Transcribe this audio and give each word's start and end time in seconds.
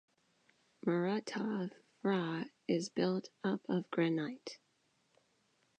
Muratov 0.83 1.73
Vrah 2.03 2.45
is 2.67 2.89
built 2.89 3.29
up 3.43 3.61
of 3.69 3.87
granite. 3.91 4.57